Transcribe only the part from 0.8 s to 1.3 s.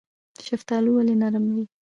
ولې